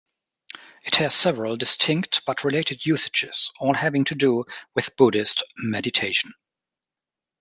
It 0.83 0.95
has 0.95 1.13
several 1.13 1.57
distinct 1.57 2.25
but 2.25 2.43
related 2.43 2.87
usages, 2.87 3.51
all 3.59 3.75
having 3.75 4.03
to 4.05 4.15
do 4.15 4.45
with 4.73 4.95
Buddhist 4.97 5.43
meditation. 5.55 6.33